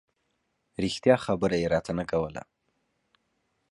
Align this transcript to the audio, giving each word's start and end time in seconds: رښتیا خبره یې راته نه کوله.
رښتیا 0.83 1.15
خبره 1.25 1.55
یې 1.61 1.67
راته 1.73 1.91
نه 1.99 2.05
کوله. 2.11 2.43